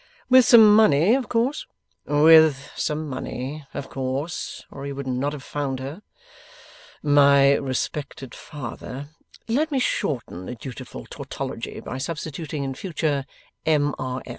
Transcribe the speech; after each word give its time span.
'With 0.29 0.45
some 0.45 0.75
money, 0.75 1.13
of 1.13 1.29
course?' 1.29 1.67
'With 2.07 2.71
some 2.75 3.07
money, 3.07 3.67
of 3.71 3.87
course, 3.91 4.65
or 4.71 4.83
he 4.83 4.91
would 4.91 5.05
not 5.05 5.31
have 5.31 5.43
found 5.43 5.79
her. 5.79 6.01
My 7.03 7.53
respected 7.53 8.33
father 8.33 9.09
let 9.47 9.71
me 9.71 9.77
shorten 9.77 10.47
the 10.47 10.55
dutiful 10.55 11.05
tautology 11.05 11.81
by 11.81 11.99
substituting 11.99 12.63
in 12.63 12.73
future 12.73 13.27
M. 13.63 13.93
R. 13.99 14.23